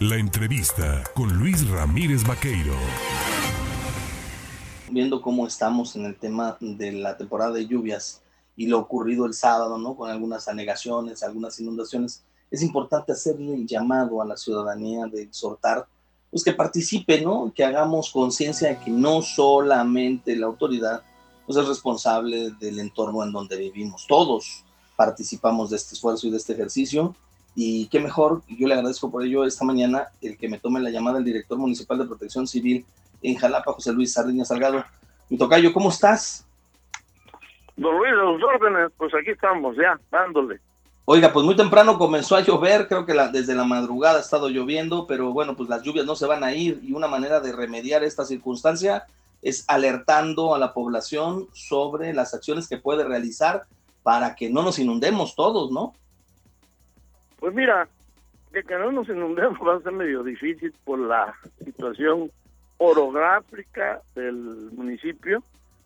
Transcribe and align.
La 0.00 0.14
entrevista 0.14 1.02
con 1.12 1.36
Luis 1.38 1.68
Ramírez 1.68 2.22
Vaqueiro. 2.24 2.72
Viendo 4.92 5.20
cómo 5.20 5.44
estamos 5.44 5.96
en 5.96 6.04
el 6.04 6.14
tema 6.14 6.56
de 6.60 6.92
la 6.92 7.16
temporada 7.16 7.50
de 7.50 7.66
lluvias 7.66 8.22
y 8.56 8.68
lo 8.68 8.78
ocurrido 8.78 9.26
el 9.26 9.34
sábado, 9.34 9.76
¿no? 9.76 9.96
Con 9.96 10.08
algunas 10.08 10.46
anegaciones, 10.46 11.24
algunas 11.24 11.58
inundaciones, 11.58 12.22
es 12.48 12.62
importante 12.62 13.10
hacerle 13.10 13.52
el 13.54 13.66
llamado 13.66 14.22
a 14.22 14.24
la 14.24 14.36
ciudadanía 14.36 15.06
de 15.06 15.22
exhortar, 15.22 15.88
pues 16.30 16.44
que 16.44 16.52
participe, 16.52 17.20
¿no? 17.20 17.52
Que 17.52 17.64
hagamos 17.64 18.12
conciencia 18.12 18.68
de 18.68 18.78
que 18.78 18.92
no 18.92 19.20
solamente 19.20 20.36
la 20.36 20.46
autoridad 20.46 21.02
pues 21.44 21.58
es 21.58 21.66
responsable 21.66 22.52
del 22.60 22.78
entorno 22.78 23.24
en 23.24 23.32
donde 23.32 23.56
vivimos. 23.56 24.06
Todos 24.06 24.62
participamos 24.94 25.70
de 25.70 25.76
este 25.76 25.96
esfuerzo 25.96 26.28
y 26.28 26.30
de 26.30 26.36
este 26.36 26.52
ejercicio. 26.52 27.16
Y 27.60 27.88
qué 27.88 27.98
mejor, 27.98 28.42
yo 28.46 28.68
le 28.68 28.74
agradezco 28.74 29.10
por 29.10 29.24
ello 29.24 29.44
esta 29.44 29.64
mañana 29.64 30.10
el 30.22 30.38
que 30.38 30.48
me 30.48 30.60
tome 30.60 30.78
la 30.78 30.90
llamada 30.90 31.18
el 31.18 31.24
director 31.24 31.58
municipal 31.58 31.98
de 31.98 32.04
protección 32.04 32.46
civil 32.46 32.86
en 33.20 33.34
Jalapa, 33.34 33.72
José 33.72 33.92
Luis 33.92 34.12
Sardiña 34.12 34.44
Salgado. 34.44 34.84
Mi 35.28 35.36
tocayo, 35.36 35.72
¿cómo 35.72 35.88
estás? 35.88 36.46
Don 37.76 37.98
Luis, 37.98 38.12
los 38.12 38.40
órdenes, 38.44 38.92
pues 38.96 39.12
aquí 39.12 39.30
estamos 39.30 39.76
ya, 39.76 39.98
dándole. 40.08 40.60
Oiga, 41.04 41.32
pues 41.32 41.44
muy 41.44 41.56
temprano 41.56 41.98
comenzó 41.98 42.36
a 42.36 42.42
llover, 42.42 42.86
creo 42.86 43.04
que 43.04 43.12
la, 43.12 43.26
desde 43.26 43.56
la 43.56 43.64
madrugada 43.64 44.18
ha 44.18 44.22
estado 44.22 44.48
lloviendo, 44.50 45.08
pero 45.08 45.32
bueno, 45.32 45.56
pues 45.56 45.68
las 45.68 45.82
lluvias 45.82 46.06
no 46.06 46.14
se 46.14 46.26
van 46.26 46.44
a 46.44 46.54
ir 46.54 46.78
y 46.84 46.92
una 46.92 47.08
manera 47.08 47.40
de 47.40 47.50
remediar 47.50 48.04
esta 48.04 48.24
circunstancia 48.24 49.06
es 49.42 49.64
alertando 49.66 50.54
a 50.54 50.60
la 50.60 50.72
población 50.72 51.48
sobre 51.54 52.14
las 52.14 52.34
acciones 52.34 52.68
que 52.68 52.78
puede 52.78 53.02
realizar 53.02 53.64
para 54.04 54.36
que 54.36 54.48
no 54.48 54.62
nos 54.62 54.78
inundemos 54.78 55.34
todos, 55.34 55.72
¿no? 55.72 55.94
Pues 57.38 57.54
mira, 57.54 57.88
de 58.52 58.62
que 58.62 58.78
no 58.78 58.92
nos 58.92 59.08
inundemos 59.08 59.58
va 59.66 59.76
a 59.76 59.80
ser 59.80 59.92
medio 59.92 60.22
difícil 60.22 60.72
por 60.84 60.98
la 60.98 61.34
situación 61.64 62.30
orográfica 62.78 64.00
del 64.14 64.70
municipio 64.72 65.42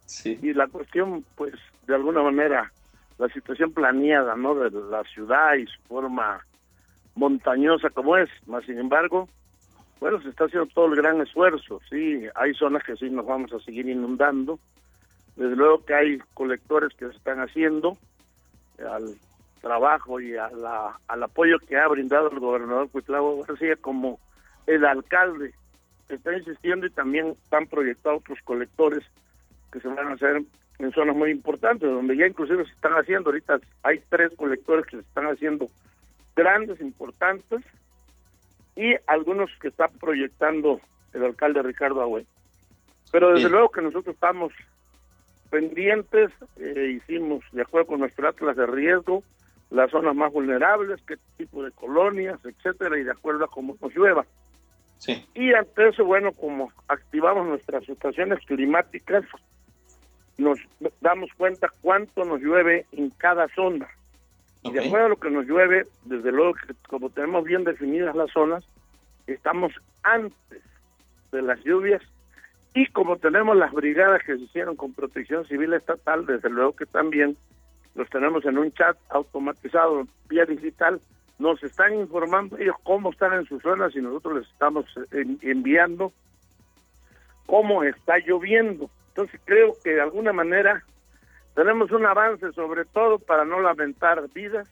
sí. 0.06 0.38
y 0.42 0.52
la 0.52 0.66
cuestión, 0.68 1.24
pues, 1.36 1.54
de 1.86 1.94
alguna 1.94 2.22
manera, 2.22 2.70
la 3.18 3.28
situación 3.28 3.72
planeada, 3.72 4.36
¿no? 4.36 4.54
De 4.54 4.70
la 4.70 5.02
ciudad 5.04 5.54
y 5.54 5.66
su 5.66 5.80
forma 5.82 6.44
montañosa 7.14 7.90
como 7.90 8.16
es. 8.16 8.28
Más 8.46 8.64
sin 8.64 8.78
embargo, 8.78 9.28
bueno, 10.00 10.20
se 10.20 10.30
está 10.30 10.44
haciendo 10.44 10.66
todo 10.74 10.86
el 10.86 10.96
gran 10.96 11.20
esfuerzo, 11.20 11.80
sí, 11.88 12.24
hay 12.34 12.52
zonas 12.54 12.82
que 12.82 12.96
sí 12.96 13.08
nos 13.08 13.24
vamos 13.24 13.52
a 13.52 13.60
seguir 13.60 13.88
inundando, 13.88 14.58
desde 15.36 15.54
luego 15.54 15.84
que 15.84 15.94
hay 15.94 16.18
colectores 16.34 16.92
que 16.96 17.06
se 17.08 17.16
están 17.16 17.38
haciendo 17.38 17.96
al 18.78 19.14
trabajo 19.62 20.20
y 20.20 20.36
a 20.36 20.50
la, 20.50 20.98
al 21.08 21.22
apoyo 21.22 21.58
que 21.60 21.78
ha 21.78 21.88
brindado 21.88 22.30
el 22.30 22.40
gobernador 22.40 22.90
Cuitlavo 22.90 23.42
García 23.44 23.76
como 23.76 24.20
el 24.66 24.84
alcalde. 24.84 25.54
Está 26.10 26.36
insistiendo 26.36 26.86
y 26.86 26.90
también 26.90 27.28
están 27.42 27.66
proyectados 27.66 28.20
otros 28.20 28.38
colectores 28.44 29.02
que 29.72 29.80
se 29.80 29.88
van 29.88 30.08
a 30.08 30.12
hacer 30.12 30.42
en 30.78 30.92
zonas 30.92 31.16
muy 31.16 31.30
importantes, 31.30 31.88
donde 31.88 32.16
ya 32.16 32.26
inclusive 32.26 32.66
se 32.66 32.72
están 32.72 32.92
haciendo, 32.92 33.30
ahorita 33.30 33.60
hay 33.82 34.02
tres 34.10 34.32
colectores 34.36 34.84
que 34.86 34.96
se 34.96 35.02
están 35.02 35.26
haciendo 35.26 35.68
grandes, 36.34 36.80
importantes, 36.80 37.62
y 38.74 38.94
algunos 39.06 39.50
que 39.60 39.68
está 39.68 39.88
proyectando 39.88 40.80
el 41.12 41.24
alcalde 41.24 41.62
Ricardo 41.62 42.02
Agüe. 42.02 42.26
Pero 43.12 43.32
desde 43.32 43.50
luego 43.50 43.70
que 43.70 43.82
nosotros 43.82 44.14
estamos 44.14 44.52
pendientes, 45.50 46.30
eh, 46.56 46.98
hicimos 46.98 47.44
de 47.52 47.62
acuerdo 47.62 47.88
con 47.88 48.00
nuestro 48.00 48.26
atlas 48.26 48.56
de 48.56 48.66
riesgo, 48.66 49.22
las 49.72 49.90
zonas 49.90 50.14
más 50.14 50.32
vulnerables, 50.32 51.00
qué 51.06 51.16
tipo 51.36 51.64
de 51.64 51.70
colonias, 51.72 52.38
etcétera, 52.44 52.98
y 52.98 53.04
de 53.04 53.10
acuerdo 53.10 53.44
a 53.44 53.48
cómo 53.48 53.76
nos 53.80 53.94
llueva. 53.94 54.24
Sí. 54.98 55.26
Y 55.34 55.52
ante 55.54 55.88
eso, 55.88 56.04
bueno, 56.04 56.32
como 56.32 56.70
activamos 56.88 57.46
nuestras 57.46 57.88
estaciones 57.88 58.38
climáticas, 58.46 59.24
nos 60.36 60.58
damos 61.00 61.30
cuenta 61.36 61.68
cuánto 61.80 62.24
nos 62.24 62.40
llueve 62.40 62.86
en 62.92 63.10
cada 63.10 63.48
zona. 63.48 63.88
Y 64.62 64.70
de 64.70 64.86
acuerdo 64.86 65.06
a 65.06 65.08
lo 65.08 65.16
que 65.16 65.30
nos 65.30 65.46
llueve, 65.46 65.86
desde 66.04 66.30
luego 66.30 66.54
que 66.54 66.74
como 66.88 67.10
tenemos 67.10 67.44
bien 67.44 67.64
definidas 67.64 68.14
las 68.14 68.30
zonas, 68.30 68.64
estamos 69.26 69.72
antes 70.02 70.62
de 71.32 71.42
las 71.42 71.62
lluvias 71.64 72.02
y 72.74 72.86
como 72.86 73.16
tenemos 73.16 73.56
las 73.56 73.72
brigadas 73.72 74.22
que 74.24 74.36
se 74.36 74.42
hicieron 74.42 74.76
con 74.76 74.92
protección 74.92 75.46
civil 75.46 75.72
estatal, 75.72 76.26
desde 76.26 76.48
luego 76.48 76.76
que 76.76 76.86
también 76.86 77.36
los 77.94 78.08
tenemos 78.08 78.44
en 78.44 78.58
un 78.58 78.72
chat 78.72 78.96
automatizado 79.10 80.06
vía 80.28 80.44
digital, 80.44 81.00
nos 81.38 81.62
están 81.62 81.94
informando 81.94 82.56
ellos 82.58 82.76
cómo 82.84 83.10
están 83.10 83.32
en 83.34 83.46
sus 83.46 83.62
zonas 83.62 83.94
y 83.94 84.00
nosotros 84.00 84.40
les 84.40 84.48
estamos 84.48 84.86
enviando 85.42 86.12
cómo 87.46 87.82
está 87.82 88.18
lloviendo. 88.18 88.88
Entonces 89.08 89.40
creo 89.44 89.74
que 89.82 89.90
de 89.90 90.00
alguna 90.00 90.32
manera 90.32 90.84
tenemos 91.54 91.90
un 91.90 92.06
avance 92.06 92.52
sobre 92.52 92.84
todo 92.84 93.18
para 93.18 93.44
no 93.44 93.60
lamentar 93.60 94.28
vidas. 94.32 94.68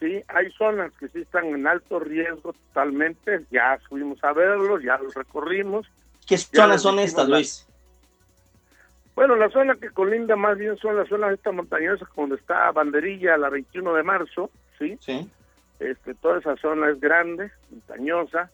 Sí, 0.00 0.22
hay 0.28 0.50
zonas 0.52 0.92
que 0.98 1.08
sí 1.08 1.20
están 1.20 1.46
en 1.46 1.66
alto 1.66 2.00
riesgo 2.00 2.52
totalmente, 2.52 3.44
ya 3.50 3.78
fuimos 3.88 4.22
a 4.24 4.32
verlos, 4.32 4.82
ya 4.82 4.98
los 4.98 5.14
recorrimos. 5.14 5.86
¿Qué 6.26 6.36
zonas 6.36 6.82
son 6.82 6.98
estas, 6.98 7.28
Luis? 7.28 7.66
Bueno, 9.14 9.36
la 9.36 9.48
zona 9.50 9.76
que 9.76 9.90
colinda 9.90 10.34
más 10.34 10.58
bien 10.58 10.76
son 10.78 10.96
las 10.96 11.08
zonas 11.08 11.32
estas 11.32 11.54
montañosas 11.54 12.08
donde 12.16 12.36
está 12.36 12.70
Banderilla 12.72 13.36
la 13.36 13.48
21 13.48 13.94
de 13.94 14.02
marzo, 14.02 14.50
¿sí? 14.78 14.96
Sí. 15.00 15.30
Este, 15.78 16.14
toda 16.14 16.38
esa 16.38 16.56
zona 16.56 16.90
es 16.90 17.00
grande, 17.00 17.50
montañosa, 17.70 18.50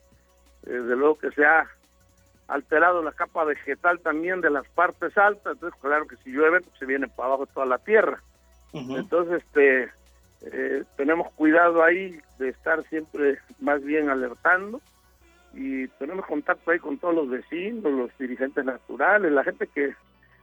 desde 0.63 0.97
luego 0.97 1.19
que 1.19 1.31
se 1.31 1.45
ha 1.45 1.67
alterado 2.49 3.03
la 3.03 3.13
capa 3.13 3.45
vegetal 3.45 4.01
también 4.01 4.41
de 4.41 4.51
las 4.51 4.67
partes 4.69 5.17
altas, 5.17 5.55
entonces 5.55 5.81
claro 5.81 6.07
que 6.07 6.17
si 6.17 6.31
llueve 6.31 6.61
pues, 6.61 6.79
se 6.79 6.87
viene 6.87 7.09
para 7.09 7.29
abajo 7.29 7.47
toda 7.47 7.67
la 7.67 7.79
tierra. 7.79 8.23
Entonces 8.73 9.43
este 9.43 9.91
eh, 10.43 10.85
tenemos 10.97 11.33
cuidado 11.33 11.83
ahí 11.83 12.21
de 12.39 12.51
estar 12.51 12.83
siempre 12.85 13.39
más 13.61 13.83
bien 13.83 14.09
alertando 14.09 14.81
y 15.53 15.89
tenemos 15.89 16.27
contacto 16.27 16.71
ahí 16.71 16.79
con 16.79 16.99
todos 16.99 17.15
los 17.15 17.29
vecinos, 17.29 17.93
los 17.93 18.19
dirigentes 18.19 18.65
naturales, 18.65 19.33
la 19.33 19.45
gente 19.45 19.67
que, 19.67 19.95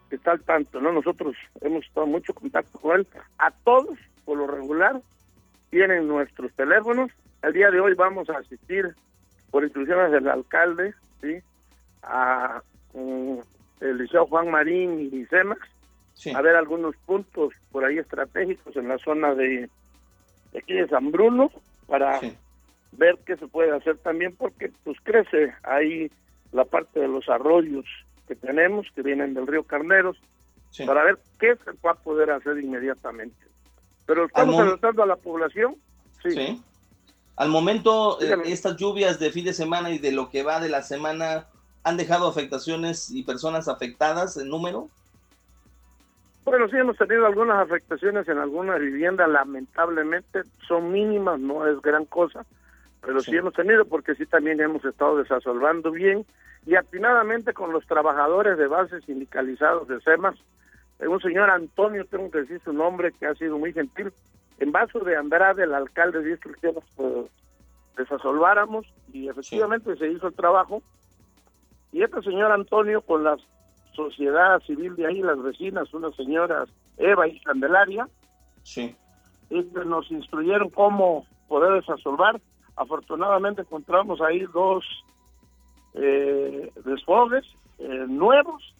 que 0.09 0.15
está 0.15 0.31
al 0.31 0.41
tanto, 0.41 0.79
¿no? 0.79 0.91
Nosotros 0.91 1.35
hemos 1.61 1.85
estado 1.85 2.07
mucho 2.07 2.33
contacto 2.33 2.79
con 2.79 2.99
él, 2.99 3.07
a 3.37 3.51
todos 3.51 3.97
por 4.25 4.37
lo 4.37 4.47
regular 4.47 5.01
tienen 5.69 6.07
nuestros 6.07 6.51
teléfonos. 6.53 7.11
El 7.41 7.53
día 7.53 7.69
de 7.71 7.79
hoy 7.79 7.93
vamos 7.93 8.29
a 8.29 8.37
asistir 8.37 8.95
por 9.51 9.63
instrucciones 9.63 10.11
del 10.11 10.27
alcalde, 10.27 10.93
¿sí? 11.21 11.37
a 12.03 12.61
el 12.93 13.97
Liceo 13.97 14.25
Juan 14.25 14.49
Marín 14.49 15.09
y 15.11 15.25
CEMAX 15.25 15.61
a 16.33 16.41
ver 16.41 16.55
algunos 16.55 16.95
puntos 17.05 17.53
por 17.71 17.85
ahí 17.85 17.99
estratégicos 17.99 18.75
en 18.75 18.87
la 18.87 18.97
zona 18.97 19.35
de, 19.35 19.69
aquí 20.57 20.73
de 20.73 20.87
San 20.87 21.11
Bruno 21.11 21.51
para 21.85 22.19
ver 22.93 23.17
qué 23.25 23.37
se 23.37 23.47
puede 23.47 23.75
hacer 23.75 23.97
también 23.97 24.35
porque 24.35 24.71
pues 24.83 24.97
crece 25.03 25.53
ahí 25.63 26.09
la 26.51 26.65
parte 26.65 26.99
de 26.99 27.07
los 27.07 27.29
arroyos 27.29 27.85
que 28.27 28.35
tenemos 28.35 28.87
que 28.93 29.01
vienen 29.01 29.33
del 29.33 29.47
río 29.47 29.63
Carneros 29.63 30.17
para 30.85 31.03
ver 31.03 31.17
qué 31.39 31.55
se 31.55 31.71
va 31.85 31.91
a 31.91 31.95
poder 31.95 32.31
hacer 32.31 32.57
inmediatamente. 32.59 33.37
Pero 34.05 34.25
estamos 34.25 34.59
alertando 34.59 35.03
a 35.03 35.05
la 35.05 35.15
población. 35.15 35.75
Sí. 36.23 36.61
Al 37.35 37.49
momento, 37.49 38.21
eh, 38.21 38.35
estas 38.45 38.77
lluvias 38.77 39.19
de 39.19 39.31
fin 39.31 39.45
de 39.45 39.53
semana 39.53 39.91
y 39.91 39.99
de 39.99 40.11
lo 40.11 40.29
que 40.29 40.43
va 40.43 40.59
de 40.59 40.69
la 40.69 40.81
semana, 40.81 41.47
¿Han 41.87 41.95
dejado 41.95 42.27
afectaciones 42.27 43.09
y 43.11 43.23
personas 43.23 43.69
afectadas 43.69 44.35
en 44.35 44.49
número? 44.49 44.89
Bueno, 46.43 46.67
sí 46.67 46.75
hemos 46.75 46.97
tenido 46.97 47.25
algunas 47.25 47.59
afectaciones 47.59 48.27
en 48.27 48.39
algunas 48.39 48.81
viviendas, 48.81 49.29
lamentablemente 49.29 50.41
son 50.67 50.91
mínimas, 50.91 51.39
no 51.39 51.65
es 51.65 51.81
gran 51.81 52.03
cosa, 52.03 52.45
pero 53.01 53.21
sí, 53.21 53.35
hemos 53.35 53.53
tenido 53.53 53.85
porque 53.85 54.15
sí 54.15 54.25
también 54.25 54.59
hemos 54.59 54.83
estado 54.83 55.17
desasolvando 55.17 55.91
bien 55.91 56.25
y 56.65 56.75
atinadamente 56.75 57.53
con 57.53 57.71
los 57.71 57.85
trabajadores 57.85 58.57
de 58.57 58.67
base 58.67 59.01
sindicalizados 59.01 59.87
de 59.87 60.01
SEMAS, 60.01 60.35
un 60.99 61.21
señor 61.21 61.49
Antonio, 61.49 62.05
tengo 62.05 62.31
que 62.31 62.39
decir 62.39 62.59
su 62.63 62.73
nombre, 62.73 63.11
que 63.11 63.27
ha 63.27 63.35
sido 63.35 63.57
muy 63.57 63.71
gentil, 63.71 64.11
en 64.59 64.71
vaso 64.71 64.99
de 64.99 65.15
Andrade, 65.15 65.63
el 65.63 65.73
alcalde 65.75 66.21
de 66.21 66.37
que 66.37 66.73
pues, 66.95 67.27
desasolváramos 67.95 68.85
y 69.13 69.29
efectivamente 69.29 69.95
se 69.95 70.09
hizo 70.09 70.27
el 70.27 70.33
trabajo 70.33 70.81
y 71.91 72.03
este 72.03 72.21
señor 72.21 72.51
Antonio 72.51 73.01
con 73.01 73.23
la 73.23 73.37
sociedad 73.93 74.59
civil 74.61 74.95
de 74.95 75.07
ahí, 75.07 75.21
las 75.21 75.41
vecinas, 75.41 75.93
unas 75.93 76.15
señoras 76.15 76.69
Eva 76.97 77.27
y 77.27 77.39
Candelaria, 77.41 78.07
sí. 78.63 78.95
Este, 79.49 79.85
nos 79.85 80.11
instruyeron 80.11 80.69
cómo 80.69 81.25
poder 81.47 81.73
desasolvar. 81.81 82.39
Afortunadamente 82.77 83.61
encontramos 83.61 84.21
ahí 84.21 84.45
dos 84.53 84.85
eh, 85.93 86.71
desfogues 86.85 87.45
eh, 87.79 88.05
nuevos 88.07 88.73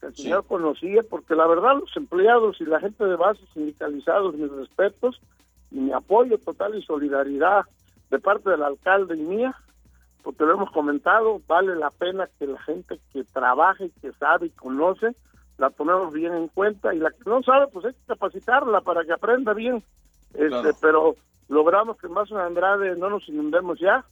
que 0.00 0.06
el 0.06 0.16
señor 0.16 0.44
conocía, 0.46 1.02
porque 1.02 1.34
la 1.34 1.46
verdad 1.46 1.78
los 1.80 1.96
empleados 1.96 2.60
y 2.60 2.64
la 2.64 2.78
gente 2.78 3.04
de 3.04 3.16
base 3.16 3.40
sindicalizados, 3.52 4.36
mis 4.36 4.50
respetos 4.50 5.20
y 5.72 5.80
mi 5.80 5.92
apoyo 5.92 6.38
total 6.38 6.76
y 6.76 6.82
solidaridad 6.82 7.64
de 8.10 8.18
parte 8.18 8.50
del 8.50 8.62
alcalde 8.62 9.16
y 9.16 9.22
mía, 9.22 9.56
porque 10.22 10.44
lo 10.44 10.52
hemos 10.52 10.70
comentado, 10.70 11.40
vale 11.48 11.74
la 11.74 11.90
pena 11.90 12.28
que 12.38 12.46
la 12.46 12.60
gente 12.62 13.00
que 13.12 13.24
trabaje, 13.24 13.90
que 14.00 14.12
sabe 14.12 14.46
y 14.46 14.50
conoce, 14.50 15.16
la 15.56 15.70
tomemos 15.70 16.12
bien 16.12 16.34
en 16.34 16.48
cuenta 16.48 16.94
y 16.94 16.98
la 16.98 17.10
que 17.10 17.28
no 17.28 17.42
sabe, 17.42 17.66
pues 17.68 17.86
hay 17.86 17.92
que 17.92 18.06
capacitarla 18.06 18.80
para 18.82 19.04
que 19.04 19.12
aprenda 19.12 19.52
bien. 19.52 19.82
Este, 20.34 20.70
Pero 20.80 21.16
logramos 21.48 21.96
que 21.98 22.06
en 22.06 22.36
Andrade 22.38 22.96
no 22.96 23.10
nos 23.10 23.28
inundemos 23.28 23.78
ya. 23.80 24.04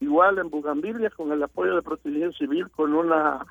Igual 0.00 0.38
en 0.38 0.50
Bugambilia, 0.50 1.10
con 1.10 1.30
el 1.30 1.42
apoyo 1.42 1.76
de 1.76 1.82
Protección 1.82 2.32
Civil, 2.32 2.68
con 2.70 2.92
una 2.94 3.46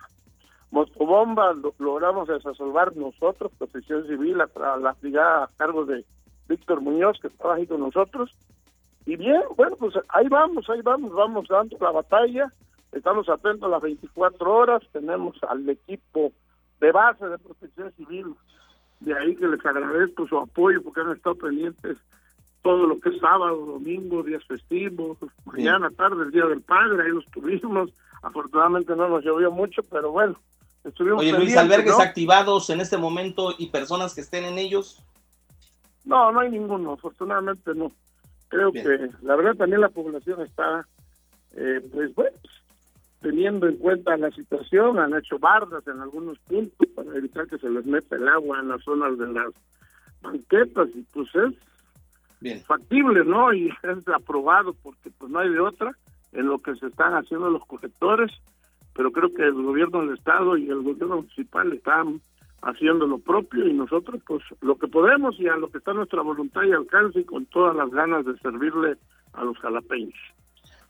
motobomba, 0.71 1.53
lo, 1.53 1.73
logramos 1.79 2.27
desasolvar 2.27 2.95
nosotros, 2.95 3.51
Protección 3.57 4.05
Civil, 4.07 4.37
la, 4.37 4.49
la 4.77 4.95
brigada 4.99 5.45
a 5.45 5.49
cargo 5.55 5.85
de 5.85 6.03
Víctor 6.49 6.81
Muñoz, 6.81 7.19
que 7.21 7.27
estaba 7.27 7.55
ahí 7.55 7.67
con 7.67 7.79
nosotros. 7.79 8.31
Y 9.05 9.15
bien, 9.15 9.41
bueno, 9.55 9.75
pues 9.77 9.95
ahí 10.09 10.27
vamos, 10.27 10.69
ahí 10.69 10.81
vamos, 10.81 11.11
vamos 11.13 11.47
dando 11.47 11.77
la 11.79 11.91
batalla. 11.91 12.51
Estamos 12.91 13.29
atentos 13.29 13.63
a 13.63 13.71
las 13.71 13.81
24 13.81 14.53
horas, 14.53 14.83
tenemos 14.91 15.37
al 15.47 15.67
equipo 15.69 16.33
de 16.81 16.91
base 16.91 17.25
de 17.27 17.37
protección 17.37 17.91
civil. 17.93 18.35
De 18.99 19.17
ahí 19.17 19.35
que 19.35 19.47
les 19.47 19.65
agradezco 19.65 20.27
su 20.27 20.37
apoyo 20.37 20.83
porque 20.83 21.01
han 21.01 21.11
estado 21.11 21.35
pendientes 21.35 21.97
todo 22.61 22.85
lo 22.85 22.99
que 22.99 23.09
es 23.09 23.19
sábado, 23.19 23.65
domingo, 23.65 24.23
días 24.23 24.43
festivos, 24.45 25.17
mañana, 25.45 25.89
tarde, 25.91 26.23
el 26.23 26.31
Día 26.31 26.45
del 26.45 26.61
Padre, 26.61 27.03
ahí 27.03 27.11
los 27.11 27.25
tuvimos. 27.27 27.91
Afortunadamente 28.21 28.95
no 28.95 29.09
nos 29.09 29.23
llovió 29.23 29.51
mucho, 29.51 29.81
pero 29.83 30.11
bueno, 30.11 30.39
estuvimos 30.83 31.21
Oye, 31.21 31.33
Luis, 31.33 31.57
albergues 31.57 31.99
activados 31.99 32.69
en 32.69 32.81
este 32.81 32.97
momento 32.97 33.55
y 33.57 33.69
personas 33.69 34.13
que 34.13 34.21
estén 34.21 34.45
en 34.45 34.59
ellos. 34.59 35.03
No, 36.05 36.31
no 36.31 36.39
hay 36.39 36.51
ninguno, 36.51 36.93
afortunadamente 36.93 37.73
no. 37.73 37.91
Creo 38.47 38.71
que 38.71 39.09
la 39.21 39.35
verdad 39.35 39.55
también 39.55 39.81
la 39.81 39.89
población 39.89 40.41
está, 40.41 40.85
eh, 41.53 41.81
pues 41.91 42.13
bueno, 42.13 42.35
teniendo 43.21 43.67
en 43.67 43.77
cuenta 43.77 44.17
la 44.17 44.29
situación, 44.31 44.99
han 44.99 45.15
hecho 45.15 45.39
bardas 45.39 45.87
en 45.87 45.99
algunos 45.99 46.37
puntos 46.39 46.87
para 46.95 47.15
evitar 47.15 47.47
que 47.47 47.57
se 47.57 47.69
les 47.69 47.85
meta 47.85 48.17
el 48.17 48.27
agua 48.27 48.59
en 48.59 48.67
las 48.67 48.83
zonas 48.83 49.17
de 49.17 49.27
las 49.27 49.53
banquetas 50.21 50.89
y 50.93 51.01
pues 51.13 51.29
es 51.35 51.53
factible, 52.65 53.23
¿no? 53.25 53.53
Y 53.53 53.67
es 53.83 54.07
aprobado 54.07 54.73
porque 54.81 55.11
pues 55.17 55.31
no 55.31 55.39
hay 55.39 55.49
de 55.49 55.59
otra 55.59 55.91
en 56.31 56.47
lo 56.47 56.59
que 56.59 56.75
se 56.75 56.87
están 56.87 57.13
haciendo 57.13 57.49
los 57.49 57.65
colectores, 57.65 58.31
pero 58.93 59.11
creo 59.11 59.33
que 59.33 59.43
el 59.43 59.53
gobierno 59.53 60.01
del 60.01 60.17
estado 60.17 60.57
y 60.57 60.69
el 60.69 60.81
gobierno 60.81 61.17
municipal 61.17 61.71
están 61.73 62.21
haciendo 62.61 63.07
lo 63.07 63.17
propio 63.17 63.67
y 63.67 63.73
nosotros 63.73 64.21
pues 64.25 64.43
lo 64.61 64.75
que 64.75 64.87
podemos 64.87 65.39
y 65.39 65.47
a 65.47 65.55
lo 65.55 65.69
que 65.69 65.79
está 65.79 65.93
nuestra 65.93 66.21
voluntad 66.21 66.61
y 66.63 66.71
alcance 66.71 67.19
y 67.19 67.25
con 67.25 67.45
todas 67.47 67.75
las 67.75 67.89
ganas 67.89 68.25
de 68.25 68.37
servirle 68.37 68.97
a 69.33 69.43
los 69.43 69.57
jalapeños. 69.59 70.13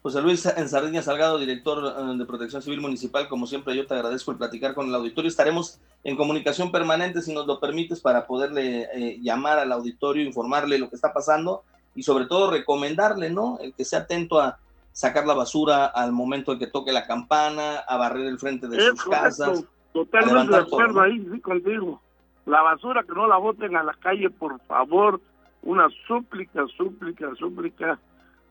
José 0.04 0.20
Luis 0.22 0.46
Ensardiña 0.46 1.04
Salgado, 1.04 1.38
director 1.38 1.96
eh, 1.96 2.18
de 2.18 2.26
Protección 2.26 2.62
Civil 2.64 2.82
Municipal, 2.82 3.28
como 3.28 3.46
siempre 3.46 3.76
yo 3.76 3.86
te 3.86 3.94
agradezco 3.94 4.32
el 4.32 4.38
platicar 4.38 4.74
con 4.74 4.88
el 4.88 4.96
auditorio. 4.96 5.30
Estaremos 5.30 5.80
en 6.04 6.16
comunicación 6.16 6.72
permanente, 6.72 7.22
si 7.22 7.32
nos 7.34 7.46
lo 7.46 7.60
permites, 7.60 8.02
para 8.02 8.26
poderle 8.26 8.88
eh, 8.94 9.20
llamar 9.22 9.60
al 9.60 9.72
auditorio, 9.72 10.26
informarle 10.26 10.80
lo 10.80 10.90
que 10.90 10.96
está 10.96 11.14
pasando 11.14 11.64
y 11.94 12.02
sobre 12.02 12.26
todo 12.26 12.50
recomendarle, 12.50 13.30
¿no? 13.30 13.60
El 13.62 13.76
que 13.76 13.86
sea 13.86 14.00
atento 14.00 14.40
a 14.40 14.58
sacar 14.92 15.28
la 15.28 15.36
basura 15.36 15.86
al 15.86 16.12
momento 16.12 16.52
en 16.52 16.60
que 16.60 16.68
toque 16.68 16.92
la 16.92 17.06
campana, 17.06 17.78
a 17.88 17.98
barrer 17.98 18.26
el 18.26 18.40
frente 18.40 18.68
de 18.68 18.82
sus 18.82 19.04
casas. 19.04 19.64
Totalmente 19.94 20.56
de 20.56 20.62
acuerdo 20.62 21.02
ahí, 21.02 21.24
sí, 21.32 21.40
contigo. 21.42 22.02
La 22.48 22.64
basura 22.64 23.04
que 23.04 23.14
no 23.14 23.28
la 23.28 23.38
boten 23.38 23.76
a 23.76 23.84
la 23.84 23.94
calle, 23.94 24.32
por 24.32 24.60
favor. 24.62 25.22
Una 25.64 25.88
súplica, 26.08 26.66
súplica, 26.76 27.30
súplica 27.36 28.00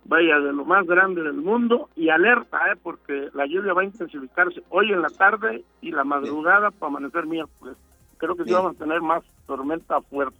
vaya 0.04 0.38
de 0.38 0.52
lo 0.52 0.64
más 0.64 0.86
grande 0.86 1.22
del 1.22 1.34
mundo 1.34 1.88
y 1.96 2.08
alerta, 2.08 2.58
¿eh? 2.72 2.76
porque 2.82 3.28
la 3.34 3.46
lluvia 3.46 3.72
va 3.72 3.82
a 3.82 3.84
intensificarse 3.84 4.62
hoy 4.70 4.92
en 4.92 5.02
la 5.02 5.10
tarde 5.10 5.64
y 5.80 5.90
la 5.90 6.04
madrugada 6.04 6.70
para 6.70 6.90
amanecer 6.90 7.26
miércoles. 7.26 7.76
Creo 8.16 8.36
que 8.36 8.44
sí 8.44 8.52
vamos 8.52 8.76
a 8.76 8.78
tener 8.78 9.00
más 9.00 9.22
tormenta 9.46 10.00
fuerte. 10.02 10.36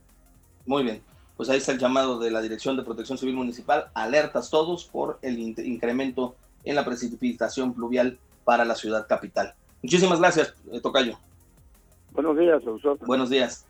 Muy 0.67 0.83
bien, 0.83 1.03
pues 1.37 1.49
ahí 1.49 1.59
está 1.59 1.73
el 1.73 1.79
llamado 1.79 2.19
de 2.19 2.31
la 2.31 2.43
Dirección 2.43 2.77
de 2.77 2.83
Protección 2.83 3.17
Civil 3.17 3.37
Municipal, 3.37 3.87
alertas 3.95 4.51
todos 4.51 4.85
por 4.85 5.19
el 5.23 5.39
incremento 5.39 6.35
en 6.65 6.75
la 6.75 6.85
precipitación 6.85 7.73
pluvial 7.73 8.19
para 8.45 8.65
la 8.65 8.75
ciudad 8.75 9.07
capital. 9.07 9.55
Muchísimas 9.83 10.21
gracias, 10.21 10.55
eh, 10.73 10.81
Tocayo. 10.81 11.19
Buenos 12.13 12.37
días, 12.37 12.63
Buenos 13.07 13.31
días. 13.31 13.67